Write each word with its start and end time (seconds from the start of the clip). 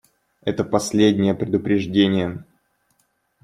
Это 0.41 0.63
последнее 0.63 1.35
предупреждение. 1.35 2.43